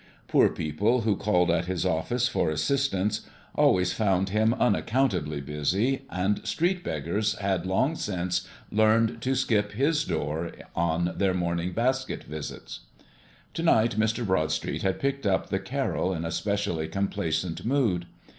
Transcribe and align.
Poor 0.27 0.49
people 0.49 1.01
who 1.01 1.15
called 1.15 1.51
at 1.51 1.65
his 1.65 1.85
office 1.85 2.27
for 2.27 2.49
assistance 2.49 3.21
always 3.53 3.93
found 3.93 4.29
him 4.29 4.55
unaccountably 4.55 5.39
busy, 5.41 6.05
and 6.09 6.43
street 6.43 6.83
beggars 6.83 7.35
had 7.35 7.67
long 7.67 7.95
since 7.95 8.47
learned 8.71 9.21
to 9.21 9.35
skip 9.35 9.73
his 9.73 10.03
door 10.03 10.53
on 10.75 11.13
their 11.19 11.35
morning 11.35 11.71
basket 11.71 12.23
visits. 12.23 12.79
To 13.53 13.61
night 13.61 13.91
Mr. 13.99 14.25
Broadstreet 14.25 14.81
had 14.81 14.99
picked 14.99 15.27
up 15.27 15.49
the 15.49 15.59
"Carol" 15.59 16.15
in 16.15 16.25
a 16.25 16.31
specially 16.31 16.87
complacent 16.87 17.63
mood. 17.63 18.07